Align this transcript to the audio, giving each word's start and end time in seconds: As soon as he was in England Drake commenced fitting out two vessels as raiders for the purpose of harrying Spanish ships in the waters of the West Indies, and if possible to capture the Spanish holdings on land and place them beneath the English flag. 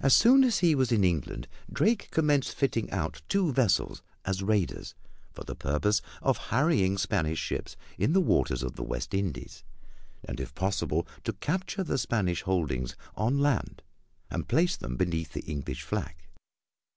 As 0.00 0.12
soon 0.12 0.42
as 0.42 0.58
he 0.58 0.74
was 0.74 0.90
in 0.90 1.04
England 1.04 1.46
Drake 1.72 2.08
commenced 2.10 2.52
fitting 2.52 2.90
out 2.90 3.22
two 3.28 3.52
vessels 3.52 4.02
as 4.24 4.42
raiders 4.42 4.92
for 5.32 5.44
the 5.44 5.54
purpose 5.54 6.02
of 6.20 6.36
harrying 6.50 6.98
Spanish 6.98 7.38
ships 7.38 7.76
in 7.96 8.12
the 8.12 8.20
waters 8.20 8.64
of 8.64 8.74
the 8.74 8.82
West 8.82 9.14
Indies, 9.14 9.62
and 10.24 10.40
if 10.40 10.52
possible 10.56 11.06
to 11.22 11.32
capture 11.34 11.84
the 11.84 11.96
Spanish 11.96 12.42
holdings 12.42 12.96
on 13.14 13.38
land 13.38 13.82
and 14.30 14.48
place 14.48 14.76
them 14.76 14.96
beneath 14.96 15.32
the 15.32 15.42
English 15.44 15.82
flag. 15.82 16.16